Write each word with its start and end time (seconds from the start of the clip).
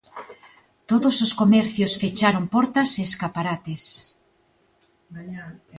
Todos 0.89 1.15
os 1.25 1.31
comercios 1.41 1.97
fecharon 2.01 2.45
portas 2.53 2.89
e 2.99 3.01
escaparates. 3.09 3.83